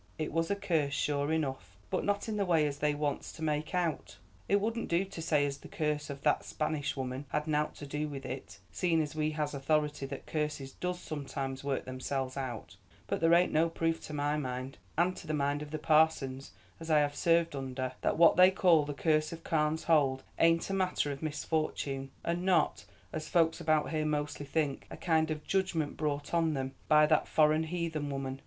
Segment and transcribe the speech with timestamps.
[0.17, 3.43] It was a curse, sure enough, but not in the way as they wants to
[3.43, 4.17] make out.
[4.49, 7.85] It wouldn't do to say as the curse of that Spanish woman had nowt to
[7.85, 12.77] do with it, seeing as we has authority that curses does sometimes work themselves out;
[13.05, 16.49] but there ain't no proof to my mind, and to the mind of the parsons
[16.79, 20.67] as I have served under, that what they call the curse of Carne's Hold ain't
[20.71, 25.45] a matter of misfortune, and not, as folks about here mostly think, a kind of
[25.45, 28.39] judgment brought on them by that foreign, heathen woman.